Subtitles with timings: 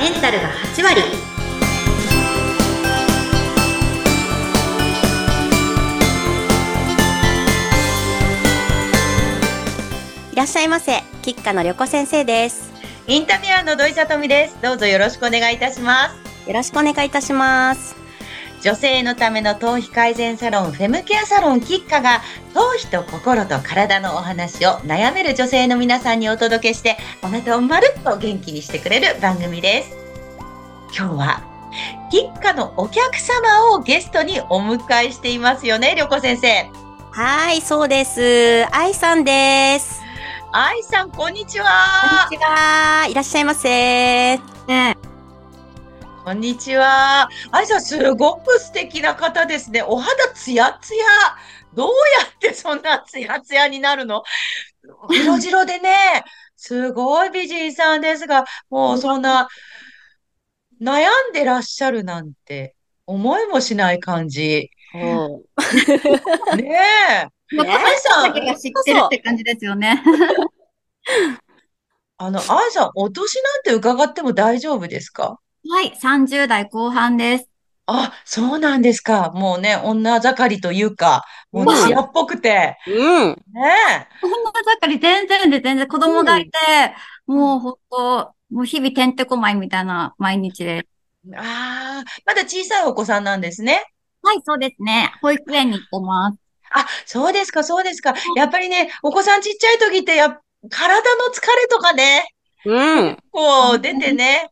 [0.00, 1.02] メンタルが8割
[10.32, 11.02] いらっしゃいませ。
[11.20, 12.72] 吉花の旅子先生です。
[13.06, 14.56] インタビュアーの土井さとみです。
[14.62, 16.48] どうぞよろしくお願いいたします。
[16.48, 18.00] よろしくお願いいたします。
[18.62, 22.20] 女性のための頭皮改善サロン、フェムケアサロンキッカが、
[22.52, 29.99] 頭皮と心と体のお話を悩める女性の皆さんにお届けして、お腹をまるっと元気にしてくれる番組です。
[30.96, 31.42] 今日は、
[32.10, 36.70] キッカのお客様をゲストにお迎えしていますよね、りょこ先生。
[37.12, 38.66] はい、そうです。
[38.72, 40.00] 愛さんです。
[40.52, 42.26] 愛さん、こんにちこは。
[42.28, 43.06] んにちは。
[43.08, 43.68] いらっしゃいませ。
[44.66, 44.96] ね
[46.24, 47.28] こんにちは。
[47.50, 49.82] 愛さん、すごく素敵な方ですね。
[49.82, 51.06] お肌ツヤツヤ。
[51.72, 51.92] どうや
[52.28, 54.24] ってそんなツヤツヤになるの？
[55.10, 56.24] 色白でね、
[56.56, 59.48] すごい美人さんですが、もうそんな、
[60.80, 62.74] 悩んでらっしゃるなんて、
[63.06, 64.70] 思いもしない感じ。
[64.94, 65.42] お
[66.56, 66.74] ね
[67.24, 67.28] え。
[67.56, 70.02] まあ、ねこの人だけが知ってるって感じですよね。
[72.18, 75.38] あの、愛さん、お年なんて伺っても大丈夫ですか？
[75.68, 77.46] はい、30代後半です。
[77.86, 79.32] あ、そうなんですか。
[79.34, 83.28] もうね、女盛りというか、もううん艶っぽくて、うん。
[83.30, 84.06] ねえ。
[84.20, 86.50] こんな盛り全然で全然子供がいて、
[87.26, 90.86] もうほんと、もう日々てんてこまいみたいな毎日で
[91.24, 91.34] す。
[91.36, 93.84] ああ、まだ小さいお子さんなんですね。
[94.22, 95.12] はい、そうですね。
[95.22, 96.38] 保育園に行ってます。
[96.72, 98.14] あ、そうですか、そうですか。
[98.36, 102.24] やっぱりね、お子さんちっちゃい時ってやっ、体の疲れとかね、
[102.64, 103.16] うん。
[103.30, 104.50] こう出てね、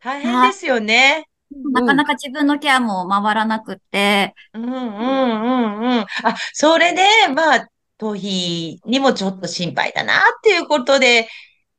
[0.00, 1.26] 大変ですよね。
[1.72, 6.00] なかなか自分のケアも回らなくって、うんうんうんうん。
[6.00, 6.06] あ、
[6.52, 7.02] それで、
[7.34, 11.28] まあ、頭皮にもちょっと心配だなっていうことで、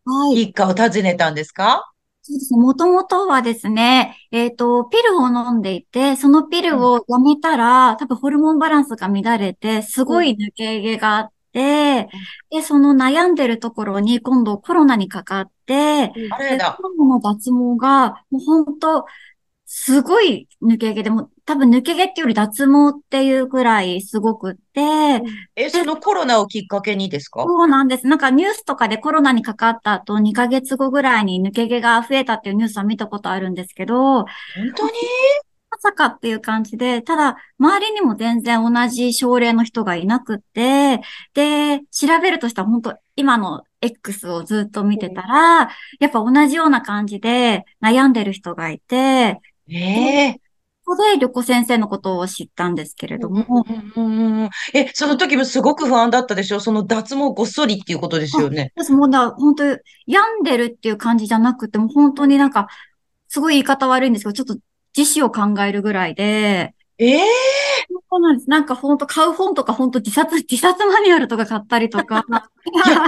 [0.09, 0.41] はい。
[0.41, 1.91] 一家を訪ねたんですか？
[2.21, 2.59] そうですね。
[2.59, 12.09] もともとはですね、えっと、ピルを飲んでいて、そのピルをやめたら、多分ホルモンバランスが乱れて、すごい抜け毛があって、
[12.49, 16.75] で、その悩んでるところに今度コロナにかかって、で、あれだ。
[16.77, 19.05] コロナの脱毛が、もう本当
[19.65, 25.23] すごい抜け毛で、もう多分抜け毛っていうより脱毛っていうくらいすごくって、
[25.55, 27.41] え、そのコロナをきっかけにですか？
[27.41, 28.05] そうなんです。
[28.05, 34.27] なんかニュースとかでコロナにかかった後2ヶ月後ぐらいに抜け毛が増えたっていうニュースは見たことあるんですけど、本
[34.75, 34.91] 当に？
[35.71, 40.99] まさかっていう感じで、ただ、周りにも全然同じ症例の人がいなくって、
[41.33, 49.39] で、調べるとしたら本当今の X をずっと見てたら、やっぱ同じような感じで悩んでる人がいて、
[49.69, 50.39] ええこ
[50.89, 53.65] こで旅子先生のことを知ったんですけれども、
[54.73, 56.59] え、その時もすごく不安だったでしょ？
[56.59, 58.71] その脱毛ごっそりっていうことですよね。
[58.75, 62.67] 私もうだ、本当病んでるっていう感じじゃなくて、もう本当になんか、
[63.27, 64.57] すごい言い方悪いんですけど、ちょっと
[64.97, 67.21] 自死を考えるぐらいで、ええ
[68.11, 68.49] そうなんです。
[68.49, 72.25] なんか本当買う本とか本当自殺、 自殺マニュアルとか買ったりとか。
[72.87, 73.07] いや、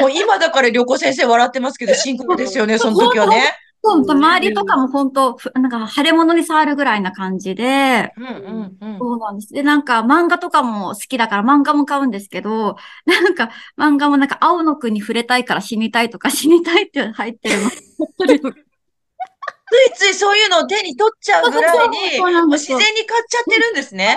[0.00, 3.42] もう今だから旅行先生笑ってますけど、深刻ですよね、 その時はね。
[3.86, 8.98] そう周りとかも本当、ふなんか腫れ物に触るぐらいな感じで、うんうんうん。
[8.98, 9.52] そうなんです。
[9.52, 12.76] で、なんか漫画とかも好きだから漫画も買うんですけど、
[13.06, 17.70] なんか漫画もなんか青の国触れたいから死にたいとか死にたいって入ってるの。
[19.68, 21.98] ついついそういうのを手に取っちゃうぐらいに、
[22.52, 24.16] 自然に買っちゃってるんですね。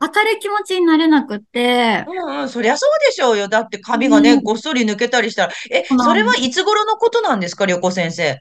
[0.00, 3.48] 明るい気持ちになれなくって、うんうん、そりゃそうでしょうよ。
[3.48, 5.52] だって髪がね、うんごっそり抜けたりしたら。
[5.70, 8.40] え、それはいつ頃のことなんですか、旅行先生。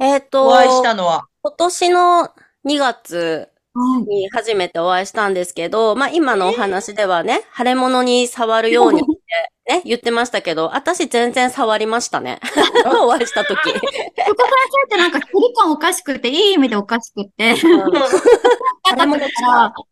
[0.00, 1.24] えっと、お会いしたのは？
[1.42, 2.30] 今年の
[2.66, 4.02] 2月はい。
[4.02, 12.40] に初めてお会いしたんですけど、まあ今のお話ではね、腫れ物に触るようにってね、 言ってましたけど、私全然触りましたね。
[13.00, 13.54] お会いした時。
[13.54, 17.54] そこ先生ってなんか距離感おかしくて、いい意味でおかしくて、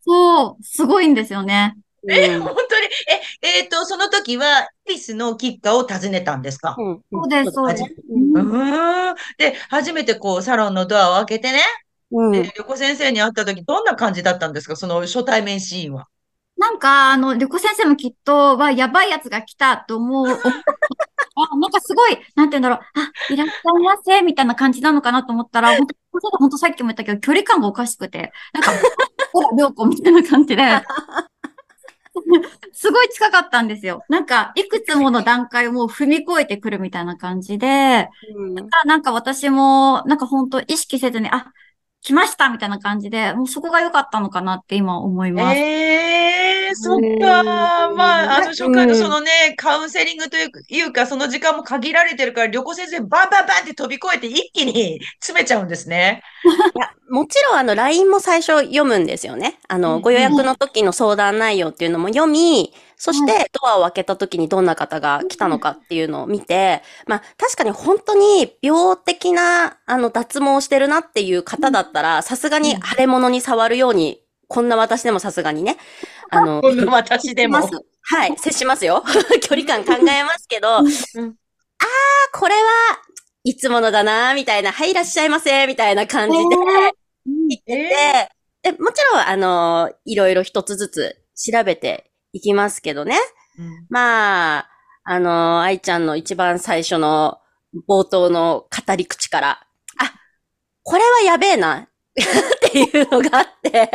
[0.04, 1.75] そう、すごいんですよね。
[2.08, 2.86] え、うん本当に？
[3.42, 6.75] え、えっと、その時は、ピースの吉家を訪ねたんですか？
[6.78, 7.84] うんそうです、そうです。
[9.38, 11.61] で、初めてこう、サロンのドアを開けてね、
[12.11, 14.76] うんで、旅行先生に会った時、どんな感じだったんですか？
[14.76, 16.08] その初対面シーンは。
[16.56, 20.26] なんか、あの、旅行先生もきっと、は、やばいやつが来たと思う。
[21.37, 22.79] あ、なんかすごい、なんて言うんだろう。
[22.79, 28.73] あ、いらっしゃいませ、みたいな感じなのかなと思ったら、本当本当さっきも言ったけど、距離感がおかしくて、なんか、
[29.32, 30.62] ほら、りょうこみたいな感じで、
[32.73, 34.03] すごい近かったんですよ。
[34.09, 38.55] なんか、いくつもの段階をもう踏み越えてくるみたいな感じで、うん
[38.85, 41.53] なんか私も、なんか本当意識せずに、あ、
[42.00, 45.59] 来ましたみたいな感じで、もうそこが良かったのかなって今思います。
[45.59, 46.38] え
[46.69, 47.43] えー、そっか。
[47.94, 56.23] まあ、あの、初回のそのね、カウンセリングというか、その時間も限られてるから、旅行先生、バンバンバンって飛び越えて一気に 詰めちゃうんですね。
[56.44, 59.59] いや、もちろんあの LINE も最初読むんですよね。
[59.69, 75.76] あうんの、ご予約の時の相談内容っていうのも読み、そしてドアを開けた時にどんな方が来たのかっていうのを見て、まあ確かに本当に病的なあの脱毛をしてるなっていう方だったら、さすがに腫れ物に触るように、こんな私でもさすがにね、
[76.30, 77.58] あの、こんな私でも。
[78.10, 79.04] はい、接しますよ。
[79.42, 80.86] 距離感考えますけど、あうん。
[80.86, 80.88] ー、
[82.32, 82.60] これは
[83.44, 86.44] いつものだな、みたいな、はい、いらっしゃいませ、みたいな感じで、
[87.26, 88.30] 言ってえ
[88.62, 93.16] て、で、もちろん、あの、いろいろ一つずつ調べていきますけどね。
[93.58, 93.86] うん。
[93.90, 94.70] まあ、
[95.04, 97.38] あの、愛ちゃんの一番最初の
[97.88, 99.66] 冒頭の語り口から、
[99.98, 100.12] あ、
[100.82, 101.88] これはやべえな、
[102.69, 103.91] っていうのがあって、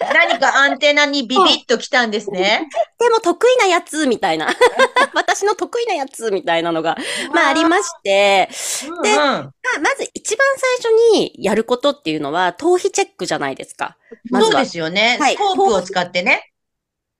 [0.00, 2.68] 何かアンテナにビビッときたんですね。
[2.98, 4.48] でも得意なやつ、みたいな。
[5.14, 6.96] 私の得意なやつ、みたいなのが、
[7.32, 8.48] まあありまして、
[8.82, 10.84] でうんうんまあまず一番最初
[11.14, 13.96] にやることっていうのは、頭皮チェックじゃないですか。
[14.30, 14.64] まそうで。
[14.66, 15.16] すよね。
[15.20, 16.52] はいスコープを使ってね。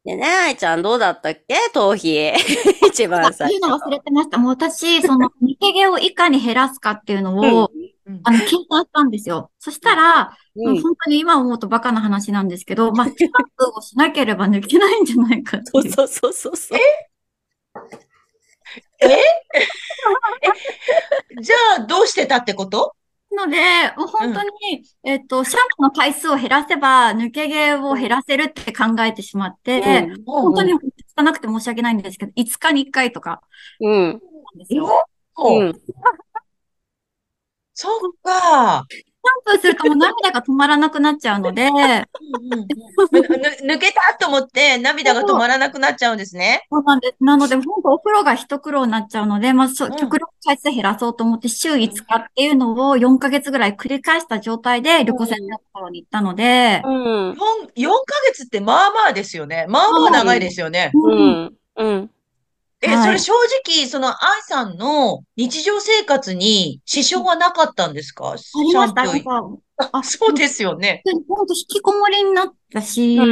[0.04, 1.54] でね、愛ちゃんどうだったっけ？
[1.74, 2.32] 頭皮。
[2.88, 3.60] 一番あ、最初。
[3.60, 4.38] 言うの忘れてました。
[4.38, 7.70] もう私、その、 抜け毛をいかに減らすかっていうのを、
[8.06, 9.50] うんあの、計算したんですよ。
[9.58, 10.34] そしたら、
[10.64, 13.16] う本当に今思うとバカな話なんですけど、まあ、シャン
[13.56, 15.92] プーをしなければ抜けないんじゃないかっていう。
[15.92, 16.78] そうそうそうそうそう。
[21.40, 22.94] じゃあ、どうしてたってこと？
[23.36, 23.58] ので、
[23.96, 24.48] もう本当に、
[25.04, 30.78] えっと、シャンプーの回数を減らせば、抜け毛を減らせるって考えてしまって、本当に汚
[31.32, 33.42] くて申し訳ないんですけど、5日に1回とか
[33.80, 33.92] うん。
[34.00, 34.20] う
[35.64, 35.72] ん。
[37.74, 38.86] そうか。
[39.48, 41.98] プーするともう涙が止まらなくなっちゃうので、うんうん
[43.10, 43.20] ぬ
[43.64, 46.66] ぬ抜けたと思って涙が止まらなくなっちゃうんですね。
[46.70, 47.16] そうなんです。
[47.20, 57.30] なので、本当お風呂が一苦労になっちゃうので、まあ、極力回数減らそうと思って、週5日っていうのを4ヶ月ぐらい繰り返した状態で、旅行先のところに行ったので、うん。
[57.30, 59.66] 4、4ヶ月ってまあまあですよね。
[59.68, 60.90] まあまあ長いですよね。
[60.94, 61.52] ううんん。
[61.76, 62.10] うん。
[62.80, 63.32] え、はいそれ正
[63.66, 68.36] 直、その愛さんの日常生活に支障はなかったんですか？
[68.38, 68.94] シありまし
[69.24, 69.88] た。
[69.92, 71.02] あ、そうですよね。
[71.28, 73.30] 本当引きこもりになったし、うん。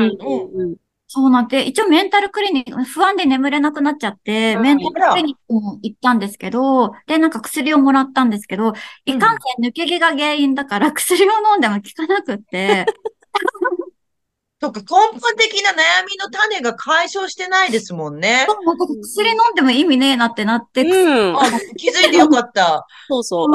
[0.62, 0.76] うん
[1.08, 8.72] そうなんで、一応メンタルクリニック、不安で眠れなくなっちゃって、うんメンタルクリニックも行ったんですけど、で、なんか薬をもらったんですけど、
[9.04, 12.86] いかんせん抜け毛が原因だから薬を飲んでも効かなくって、
[14.60, 14.86] そっか、根
[15.20, 15.74] 本的な悩
[16.06, 18.46] みの種が解消してないですもんね。
[18.48, 21.36] そう薬飲んでも意味ねえなってなって、うん。
[21.36, 21.42] あ、
[21.76, 22.86] 気づいてよかった。
[23.08, 23.48] そうそう。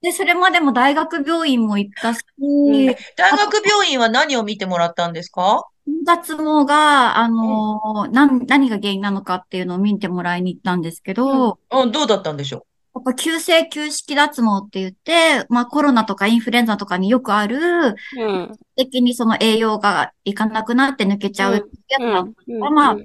[0.00, 2.86] で、それまでも大学病院も行ったし、ん
[3.16, 5.62] 大学病院は何を見てもらったんですか？
[6.06, 18.58] 脱毛が、あのーなん、何が原因なのかっていうのを見てもらいに行ったんですけど、うん、どうだったんでしょやっぱ急性休式脱毛って言って、まあコロナとかインフルエンザとかによくある、うん。
[18.76, 22.58] 的にその栄養がいかなくなって抜けちゃうやつ。
[22.72, 22.96] まあ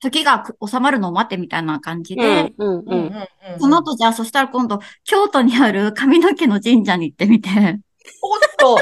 [0.00, 2.54] 時が収まるのを待ってみたいな感じうで、ん。
[2.58, 2.78] うん。
[2.78, 2.94] ううん。
[2.94, 3.28] うん
[3.58, 7.48] その後じゃあそしたら今度京都にある髪の毛の神社に行ってみて、
[8.22, 8.78] おっと、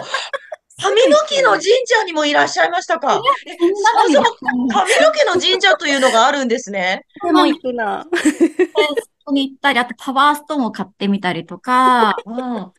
[0.81, 3.57] 髪の毛の神社にもいらっしゃいましたかえ
[4.11, 7.05] そもそも髪の毛の神社というのがあるんですね。
[7.25, 8.07] でも行くな。
[9.29, 12.37] そこに行ったり、あとパワーストーンを買ってみたりとか、うん。
[12.37, 12.73] あ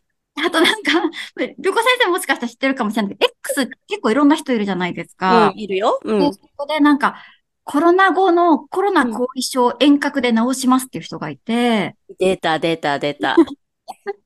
[0.52, 0.92] となんか、
[1.36, 5.60] 旅行先生もしかしたら知ってるかもしれないけど、X 結構いろんな人いるじゃないですうかん。。
[5.60, 6.00] いるよ。
[6.04, 6.20] うん。
[6.20, 7.16] でそこでなんか、
[7.64, 13.36] コロナ後のコロナ後遺症遠隔で治しますっていう人がいて、出た、出た、出た。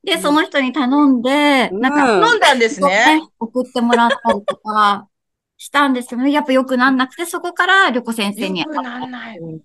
[0.02, 3.22] で、その人に頼んで、うんなんか、飲んだんですね。
[3.38, 5.08] 送ってもらったりとか
[5.56, 9.38] したんですけどね、やっぱ良くなんなくて、そこから旅行先生によくなんない。
[9.38, 9.60] だいぶだい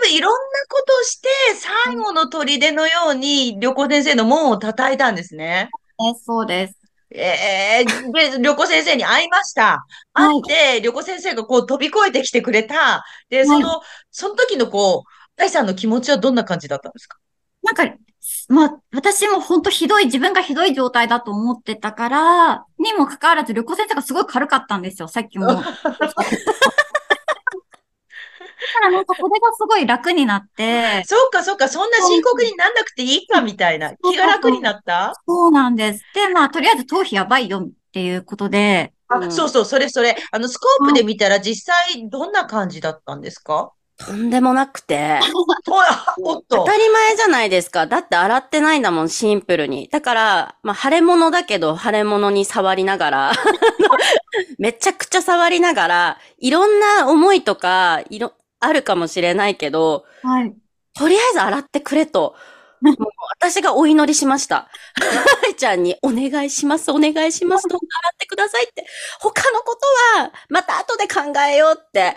[0.00, 1.28] ぶいろんなことをして、
[1.84, 5.70] 最後の砦のように旅行先生の門を叩いたんですね。
[5.98, 6.80] ねそうです。
[7.12, 9.84] ええで、旅行先生に会いました。
[10.12, 13.04] 会って、旅行先生がこう飛び越えてきてくれた。
[13.28, 13.80] で、その、
[14.10, 17.18] その時のこう、大さんの気持ちはどんな感じだったんですか
[17.62, 17.96] なんか、
[18.48, 25.46] まあ、私も本当ひどい、自分がひどい状態だと思ってたから、にもかかわらず、旅行先生がすごい軽かったんですよ、さっきも。
[28.72, 33.92] だからなんかそれがすごい楽になって、そっかそっか、そんな深刻になんなくていいかみたいな。
[33.96, 35.12] 気が楽になった？
[35.26, 36.04] そうなんです。
[36.14, 40.16] で、まあ、とりあえず頭皮やばいよっていうことで、あ、うんそうそう、それそれ。
[40.30, 43.72] あの、スコープで見たら実際どんな感じだったんですか？
[44.06, 45.20] とんでもなくて。
[46.48, 47.86] 当たり前じゃないですか。
[47.86, 49.88] だって洗ってないんだもん、シンプルに。
[49.88, 53.32] だから、まあ、腫れ物だけど、腫れ物に触りながら、
[54.58, 60.54] めちゃくちゃ触りながら、いろんな思いとか、いろ、あるかもしれないけど、はい。
[60.94, 62.34] とりあえず洗ってくれと。
[62.80, 62.96] もう
[63.38, 64.68] 私がお祈りしました。
[65.44, 68.86] 愛ちゃんにお願いします、お願いします、どうか洗ってくださいって。
[69.20, 69.76] 他のこ
[70.16, 72.16] とは、また後で考えようって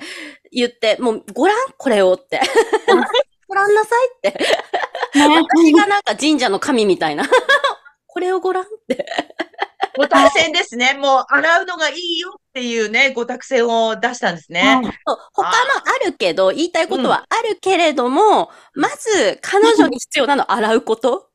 [0.51, 2.41] 言って、もうご覧これをって。
[3.47, 4.39] ご覧なさいって。
[5.19, 7.23] ね私がなんか神社の神みたいな。
[8.07, 9.05] これをご覧って。
[9.95, 10.93] ご託戦ですね。
[10.93, 14.61] もう洗うのがいいよっていうね、ご託戦を出したんですね。
[14.61, 15.53] はいそう他も
[15.85, 21.29] あるけど、言いたいことはあるけれども、まず彼女に必要なのは洗うこと。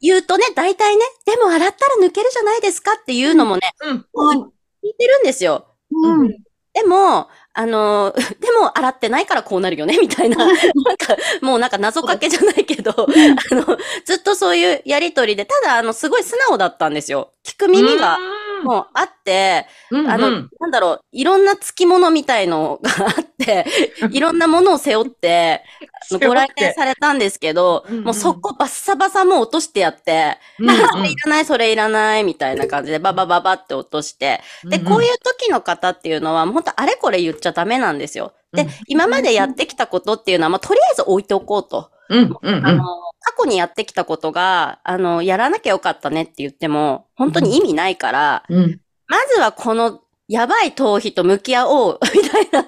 [0.00, 4.06] 言うとね、大体ね、でも洗ったら抜けるじゃないですかっていうのもね、うん。
[4.14, 4.38] はい。
[4.38, 4.42] 聞
[4.88, 5.66] いてるんですよ。
[5.92, 6.28] うん。
[6.72, 10.38] でも、あの、 でも洗ってないからこうなるよね、みたいな。
[10.38, 10.56] なん
[10.96, 17.32] か、もうなんか謎かけじゃないけど、あの、ずっとそういうやりとりで、ただ、あの、すごい素直だったんですよ。
[17.44, 18.18] 聞く耳が
[18.62, 23.66] もうあって、うん、あの、うんなんだろう、いろんな付き物みたいのがあって、
[24.10, 25.62] いろんなものを背負って、
[26.12, 28.04] あのご来店されたんですけど、うんうん。
[28.04, 38.32] もうそこバッサバサもう落としてやって、うんあそれいらない、それいらない、みたいな感じでババババって落として、で、こういう時の方っていうのは、もう本当あれこれ言っちゃダメなんですよ。
[38.52, 38.70] で、うん。
[38.86, 41.90] 今までやってきたことっていうのは、まあ、とりあえず置いておこうと。
[42.08, 42.66] うん、うん、うん。
[42.66, 42.84] あの、
[43.30, 48.80] 過去にやってきたことが、あの、やらなきゃよかったねって言っても、本当に意味ないから、うん。
[49.06, 52.66] まずはこのやばい頭皮と向き合おう、 みたいな、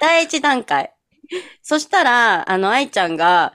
[0.00, 0.92] 第一段階。
[1.62, 3.54] そしたら、あの、愛ちゃんが、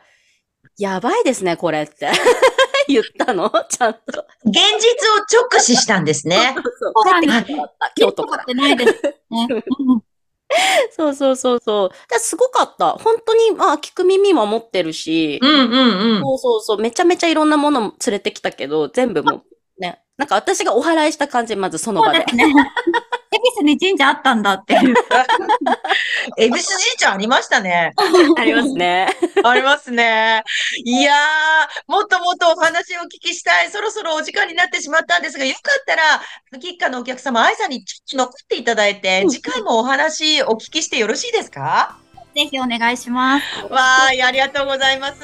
[0.78, 2.10] やばいですね、これって
[2.88, 3.52] 言ったの？
[3.70, 4.00] ちゃんと。
[4.46, 6.56] 現実を直視したんですね。
[6.56, 8.46] そうそう帰ってきたった京都からっ。
[8.46, 9.48] てないですね。
[10.52, 11.90] う んそうそうそうそう。
[12.10, 12.92] だすごかった。
[12.92, 16.22] 本当に、まあ、聞く耳も持ってるし、うん、うん、うん。
[16.22, 19.44] そうそうそう、めちゃめちゃいろんなものも連れてきたけど、全部も
[19.80, 20.02] う、ね。
[20.18, 22.20] なんか私がお祓いした感じ、まずその場で。
[22.20, 22.54] ですね。
[23.42, 24.96] 恵比寿に神社あったんだっていう。
[26.38, 27.94] 恵比寿神社ありましたね。
[28.38, 29.08] ありますね。
[29.44, 30.44] ありますね。
[30.86, 33.72] いやー、もっともっとお話をお聞きしたい。
[33.72, 41.98] そろそろお時間になってしまったんですが、よかったら、キッカのお客様、愛さんにちょっと残っていただいて、次回もお話お聞きしてよろしいですか？
[42.34, 43.44] ぜひお願いします。
[43.70, 45.22] わーい、ありがとうございます。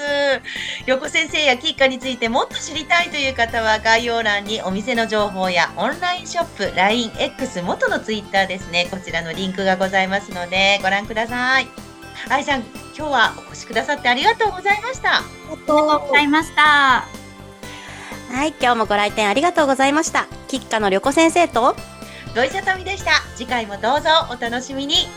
[0.85, 8.87] 横先生やキッカについてもっと知りたいという方は概要欄にお店の情報やオンラインショップ、LINE、X、元のツイッターですね。
[8.91, 11.67] こちらのリンクがございますのでご覧ください。
[12.29, 12.61] 愛さん、
[12.97, 15.17] 今日はお越しくださってありがとうございました。
[15.17, 17.05] ありがとうございました。
[18.29, 20.27] はい、今日もご来店ありがとうございました。
[20.47, 21.75] キッカの旅子先生と、
[22.35, 23.11] 土井さとみでした。
[23.35, 25.07] 次回もどうぞお楽しみに。